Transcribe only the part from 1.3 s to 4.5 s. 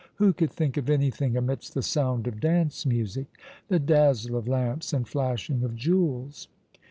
amidst the sound of dance music, the dazzle of